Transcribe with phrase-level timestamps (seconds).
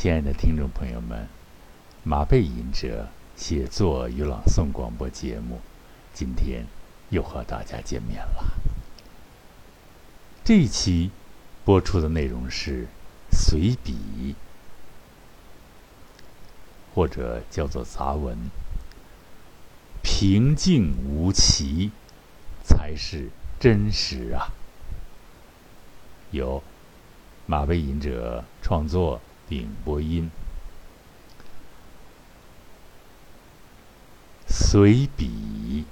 [0.00, 1.26] 亲爱的听众朋友们，
[2.04, 5.58] 马背吟者写作与朗诵广播节目，
[6.14, 6.64] 今天
[7.10, 8.44] 又和大家见面了。
[10.44, 11.10] 这一期
[11.64, 12.86] 播出的内容是
[13.32, 14.36] 随笔，
[16.94, 18.38] 或者叫做杂文。
[20.04, 21.90] 平静无奇，
[22.62, 24.54] 才是真实啊！
[26.30, 26.62] 由
[27.46, 29.20] 马背吟者创作。
[29.48, 30.30] 并播音，
[34.46, 35.84] 随笔，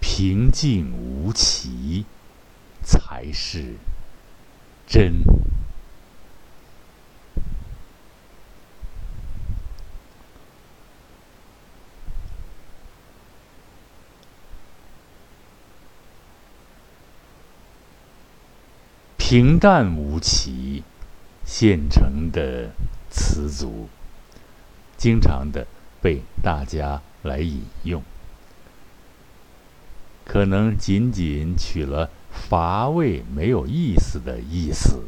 [0.00, 2.06] 平静无奇，
[2.82, 3.74] 才是
[4.86, 5.22] 真。
[19.18, 20.61] 平淡无奇。
[21.54, 22.70] 现成的
[23.10, 23.86] 词组，
[24.96, 25.66] 经常的
[26.00, 28.02] 被大家来引用，
[30.24, 35.02] 可能仅仅取了乏味、没有意思的意思，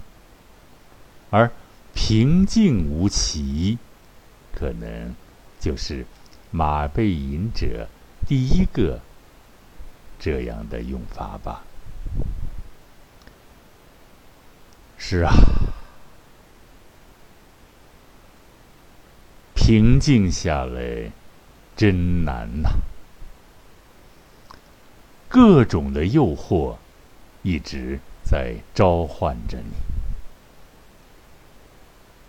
[1.30, 1.50] 而
[1.94, 3.78] 平静无奇，
[4.54, 5.14] 可能
[5.58, 6.04] 就是
[6.50, 7.88] 马背吟者
[8.28, 9.00] 第一个
[10.18, 11.64] 这样的用法吧。
[14.98, 15.32] 是啊。
[19.66, 21.10] 平静下来，
[21.74, 22.68] 真难呐！
[25.26, 26.76] 各种的诱惑
[27.42, 29.72] 一直在召唤着你。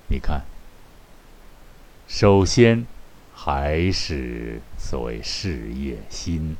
[0.07, 0.43] 你看，
[2.07, 2.85] 首先
[3.33, 6.55] 还是所谓事业心，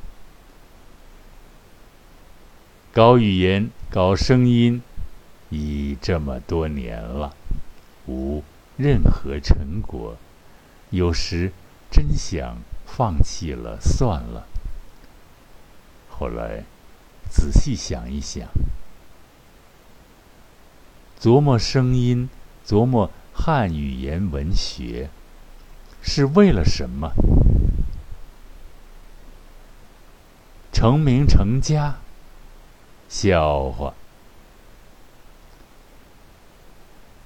[2.92, 4.82] 搞语言、搞声音，
[5.48, 7.34] 已这么多年了，
[8.06, 8.44] 无
[8.76, 10.18] 任何成果。
[10.90, 11.52] 有时
[11.90, 14.46] 真想放弃了，算了。
[16.08, 16.64] 后来
[17.30, 18.48] 仔细想一想，
[21.20, 22.30] 琢磨声音，
[22.64, 25.10] 琢磨汉语言文学，
[26.00, 27.12] 是为了什么？
[30.72, 31.96] 成名成家？
[33.08, 33.94] 笑话！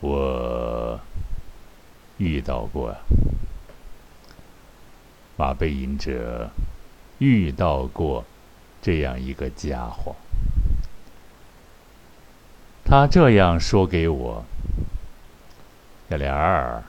[0.00, 1.00] 我
[2.16, 2.96] 遇到过。
[5.40, 6.50] 马背吟者
[7.16, 8.26] 遇到过
[8.82, 10.14] 这样一个家伙，
[12.84, 14.44] 他这样说给我
[16.10, 16.82] ：“小莲儿，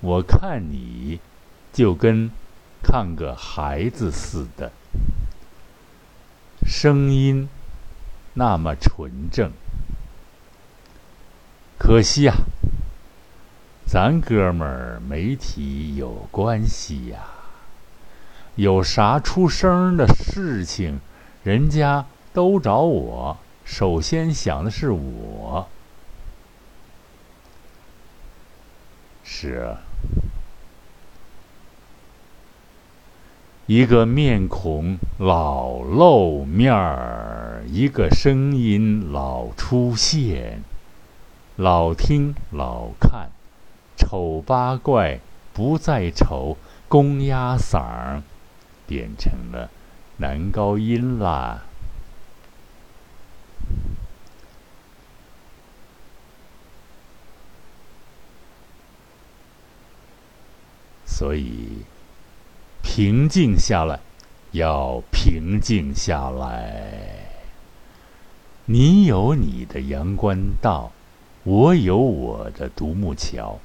[0.00, 1.20] 我看你
[1.70, 2.30] 就跟
[2.82, 4.72] 看个孩子似的，
[6.66, 7.46] 声音
[8.32, 9.52] 那么纯正，
[11.78, 12.32] 可惜呀。”
[13.94, 17.20] 咱哥们儿媒体有关系呀，
[18.56, 20.98] 有啥出声的事情，
[21.44, 25.68] 人家都找我，首先想的是我。
[29.22, 29.78] 是啊，
[33.66, 40.64] 一个面孔老露面儿，一个声音老出现，
[41.54, 43.30] 老听老看。
[44.04, 45.18] 丑八怪
[45.54, 48.22] 不再丑，公鸭嗓儿
[48.86, 49.70] 变成了
[50.18, 51.62] 男高音啦。
[61.06, 61.84] 所以，
[62.82, 64.00] 平静下来，
[64.52, 66.92] 要平静下来。
[68.66, 70.92] 你有你的阳关道，
[71.44, 73.58] 我有我的独木桥。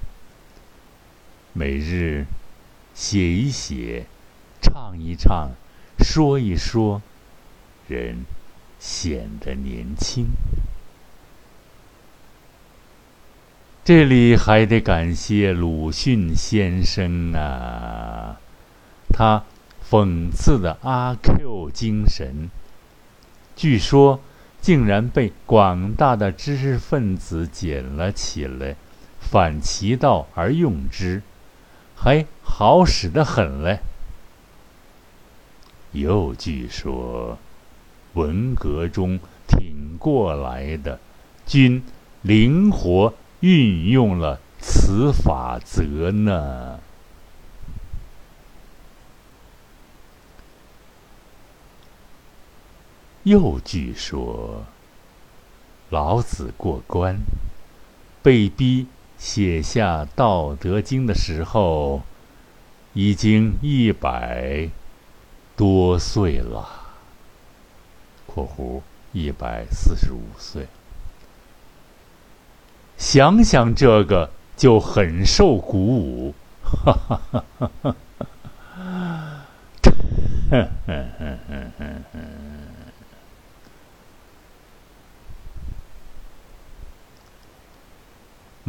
[1.54, 2.26] 每日
[2.94, 4.06] 写一写，
[4.62, 5.52] 唱一唱，
[6.00, 7.02] 说一说，
[7.88, 8.26] 人
[8.80, 10.28] 显得年轻。
[13.84, 18.40] 这里还得感谢鲁迅先生啊，
[19.12, 19.44] 他
[19.90, 22.52] 讽刺的阿 Q 精神，
[23.56, 24.22] 据说
[24.62, 28.76] 竟然被广大的知识分子捡了起来，
[29.20, 31.24] 反其道而用之。
[32.02, 33.82] 还好使得很嘞。
[35.92, 37.38] 又据说，
[38.14, 39.20] 文革中
[39.50, 40.98] 挺过来的，
[41.46, 41.84] 均
[42.22, 46.80] 灵活运用了此法则呢。
[53.24, 54.64] 又据说，
[55.90, 57.18] 老子过关，
[58.24, 58.88] 被逼
[59.20, 62.02] 写下《道德经》的时候，
[62.94, 64.70] 已经一百
[65.58, 66.68] 多岁了。
[68.26, 68.82] （括弧
[69.12, 70.68] 一百四十五岁）
[72.98, 76.34] 想想这个，就很受鼓舞。
[76.64, 77.96] 哈哈哈哈哈！
[80.50, 82.04] 哼哼哼哼哼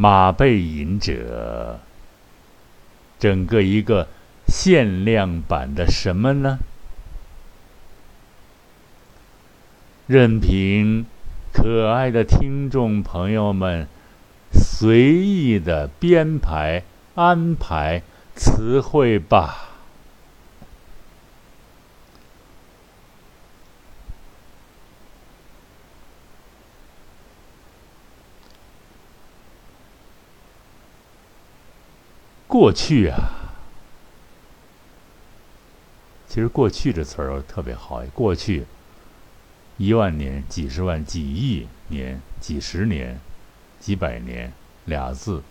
[0.01, 1.79] 马背吟者，
[3.19, 4.07] 整个一个
[4.47, 6.57] 限量版的什么呢？
[10.07, 11.05] 任凭
[11.53, 13.87] 可爱的听众朋友们
[14.51, 16.81] 随意的编排
[17.13, 18.01] 安排
[18.35, 19.70] 词汇吧。
[32.51, 33.29] 过去啊，
[36.27, 38.03] 其实“过去”这词儿特别好。
[38.13, 38.65] 过去
[39.77, 43.21] 一万年、几十万、几亿年、几十年、
[43.79, 44.51] 几百年，
[44.83, 45.41] 俩字，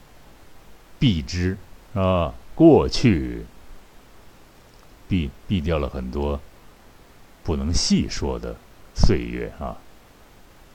[0.98, 1.56] 必之
[1.94, 2.34] 啊。
[2.54, 3.46] 过去，
[5.08, 6.38] 避避掉了很多
[7.42, 8.56] 不能细说的
[8.94, 9.78] 岁月啊。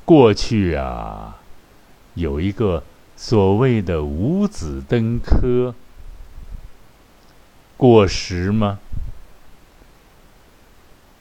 [0.03, 1.37] 过去啊，
[2.15, 2.83] 有一个
[3.15, 5.75] 所谓的五子登科。
[7.77, 8.79] 过时吗？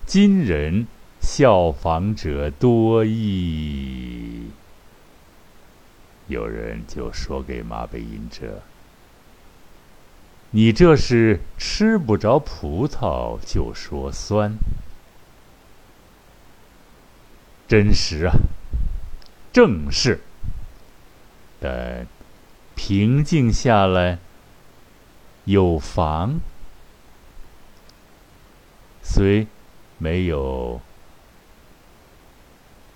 [0.06, 0.86] 今人
[1.20, 4.50] 效仿者多矣。
[6.28, 8.62] 有人就说给马背吟者
[10.52, 14.56] ：“你这是吃不着葡萄就说酸。”
[17.66, 18.32] 真实啊，
[19.52, 20.20] 正是。
[21.58, 22.06] 但
[22.74, 24.18] 平静下来。
[25.44, 26.40] 有房，
[29.02, 29.46] 虽
[29.98, 30.80] 没有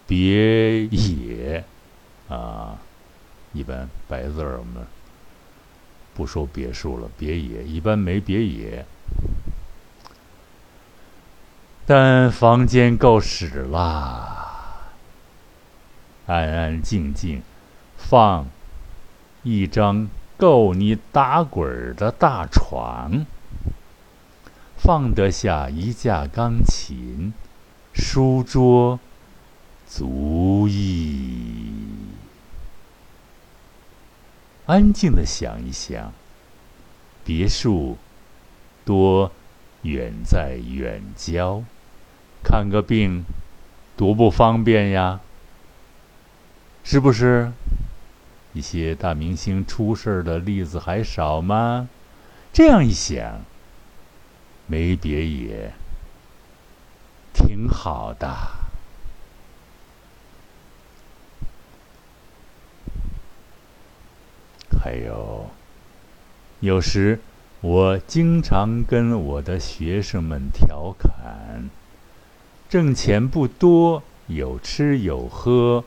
[0.06, 1.64] 别野
[2.28, 2.78] 啊，
[3.52, 4.86] 一般白字儿我们
[6.14, 8.86] 不说别墅了，别野一般没别野，
[11.86, 14.94] 但房间够使啦，
[16.26, 17.42] 安安静静
[17.96, 18.48] 放
[19.42, 20.08] 一张。
[20.38, 23.26] 够你打滚儿的大床，
[24.76, 27.32] 放得下一架钢琴，
[27.92, 29.00] 书桌
[29.88, 31.72] 足矣。
[34.66, 36.12] 安静的想一想，
[37.24, 37.98] 别墅
[38.84, 39.32] 多
[39.82, 41.64] 远在远郊，
[42.44, 43.24] 看个病
[43.96, 45.18] 多不方便呀，
[46.84, 47.50] 是不是？
[48.58, 51.88] 一些大明星出事的例子还少吗？
[52.52, 53.42] 这样一想，
[54.66, 55.70] 没别也
[57.32, 58.36] 挺好的。
[64.80, 65.48] 还有，
[66.58, 67.20] 有时
[67.60, 71.70] 我经常跟我的学生们调侃：
[72.68, 75.84] 挣钱不多，有吃有喝。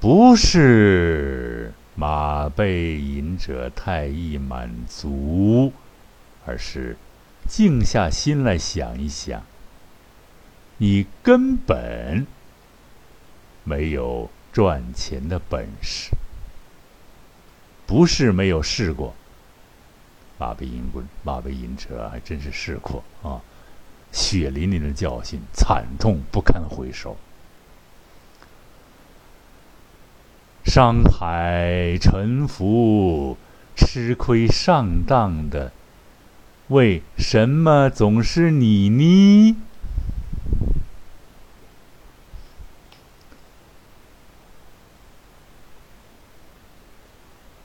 [0.00, 5.74] 不是马背吟者太易满足，
[6.46, 6.96] 而是
[7.46, 9.42] 静下心来想一想，
[10.78, 12.26] 你根本
[13.62, 16.08] 没有赚钱的本事。
[17.86, 19.14] 不是没有试过，
[20.38, 23.42] 马背吟棍，马背吟者还真是试过啊，
[24.12, 27.18] 血淋淋的教训，惨痛不堪回首。
[30.72, 33.36] 商海沉浮，
[33.74, 35.72] 吃亏上当的，
[36.68, 39.56] 为什么总是你呢？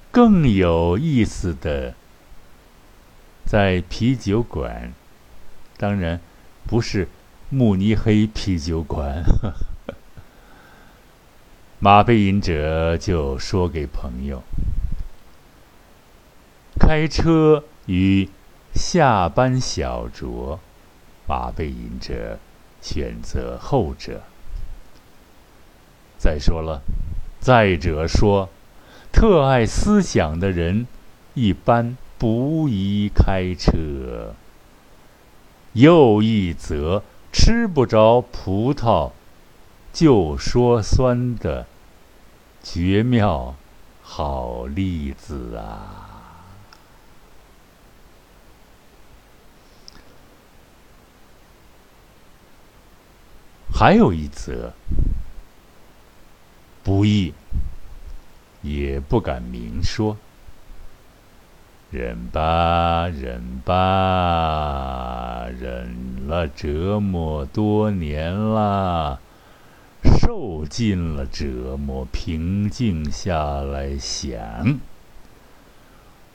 [0.09, 1.93] 更有意思的，
[3.45, 4.91] 在啤酒馆，
[5.77, 6.19] 当然
[6.65, 7.07] 不是
[7.51, 9.23] 慕尼黑啤酒馆。
[11.77, 14.41] 马背吟者就说给朋友
[16.79, 18.29] ：“开车与
[18.73, 20.57] 下班小酌，
[21.27, 22.39] 马背吟者
[22.81, 24.21] 选择后者。
[26.17, 26.81] 再说了，
[27.41, 28.49] 再者说，
[29.11, 30.87] 特爱思想的人
[31.33, 34.33] 一般不宜开车。
[35.73, 37.03] 又一则，
[37.33, 39.11] 吃不着葡萄。”
[39.95, 41.65] 就说酸的
[42.61, 43.55] 绝妙
[44.03, 46.43] 好例子啊！
[53.73, 54.73] 还有一则，
[56.83, 57.33] 不易，
[58.61, 60.17] 也不敢明说。
[61.89, 69.21] 忍吧，忍吧，忍了折磨多年了，
[70.25, 74.79] 受尽了折磨，平静下来想，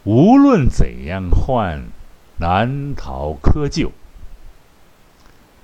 [0.05, 1.89] 无论怎样换，
[2.39, 3.91] 难逃窠臼。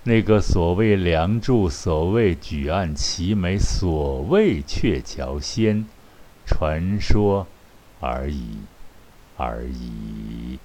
[0.02, 5.86] 那个所谓梁祝，所谓举案齐眉，所谓鹊桥仙，
[6.44, 7.46] 传说
[8.00, 8.58] 而已。
[9.36, 10.58] 而已。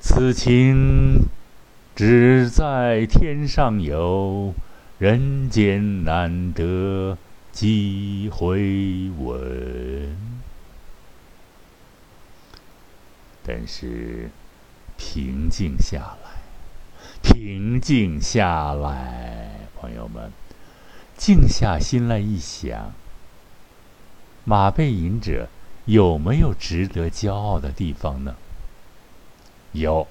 [0.00, 1.26] 此情
[1.94, 4.54] 只在天上有，
[4.98, 7.18] 人间难得
[7.52, 10.16] 几回闻。
[13.44, 14.30] 但是，
[14.96, 16.40] 平静下来，
[17.22, 20.32] 平静下来，朋友们，
[21.16, 22.92] 静下心来一想，
[24.44, 25.48] 马背吟者。
[25.84, 28.34] 有没有值得骄傲的地方呢？
[29.70, 30.08] 有，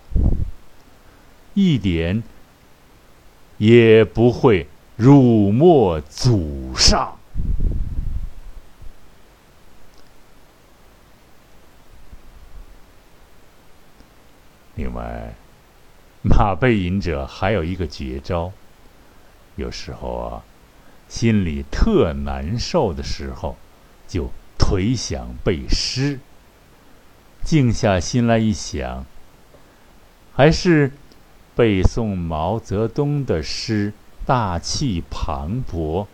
[1.53, 2.23] 一点
[3.57, 7.17] 也不会辱没祖上。
[14.75, 15.33] 另外，
[16.23, 18.51] 马背吟者还有一个绝招，
[19.55, 20.43] 有时候啊，
[21.07, 23.57] 心里特难受的时候，
[24.07, 24.29] 就。
[24.57, 26.19] 腿想背诗，
[27.43, 29.05] 静下心来一想，
[30.33, 30.93] 还是
[31.55, 33.93] 背诵毛泽东的诗，
[34.25, 36.07] 大气磅礴，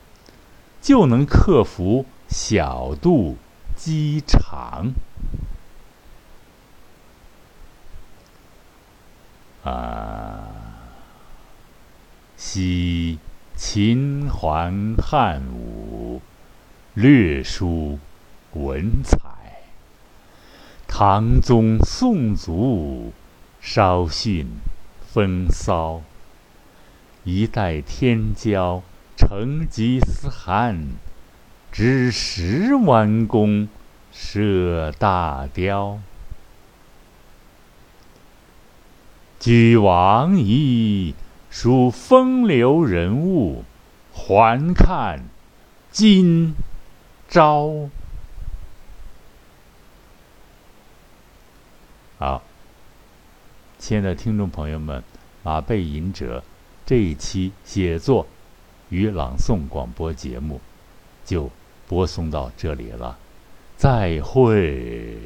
[0.82, 3.38] 就能克服小肚
[3.76, 4.92] 鸡肠。
[9.64, 10.48] 啊，
[12.36, 13.20] 惜
[13.56, 16.22] 秦桓汉武，
[16.94, 18.00] 略输。
[18.54, 19.18] 文采，
[20.86, 23.14] 唐宗宋祖，
[23.62, 24.46] 稍逊
[25.08, 26.02] 风骚。
[27.24, 28.82] 一代天骄
[29.16, 30.94] 成吉思汗，
[31.72, 33.70] 只识弯弓
[34.12, 36.00] 射大雕。
[39.40, 41.14] 俱往矣，
[41.52, 43.66] 数风流人物，
[44.12, 45.26] 还看
[45.92, 46.56] 今
[47.28, 47.90] 朝。
[52.18, 52.44] 好，
[53.78, 55.04] 亲爱的听众朋友们，
[55.44, 56.44] 马背吟者
[56.86, 58.26] 这一期写作
[58.90, 60.60] 与朗诵广播节目
[61.24, 61.50] 就
[61.88, 63.18] 播送到这里了，
[63.78, 65.18] 再会。